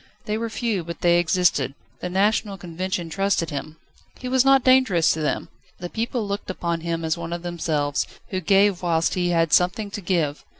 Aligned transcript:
They 0.25 0.35
were 0.35 0.49
few, 0.49 0.83
but 0.83 1.01
they 1.01 1.19
existed. 1.19 1.75
The 1.99 2.09
National 2.09 2.57
Convention 2.57 3.07
trusted 3.07 3.51
him. 3.51 3.77
"He 4.17 4.27
was 4.27 4.43
not 4.43 4.63
dangerous" 4.63 5.11
to 5.13 5.21
them. 5.21 5.49
The 5.77 5.91
people 5.91 6.27
looked 6.27 6.49
upon 6.49 6.81
him 6.81 7.05
as 7.05 7.19
one 7.19 7.31
of 7.31 7.43
themselves, 7.43 8.07
who 8.29 8.41
gave 8.41 8.81
whilst 8.81 9.13
he 9.13 9.29
had 9.29 9.53
something 9.53 9.91
to 9.91 10.01
give. 10.01 10.43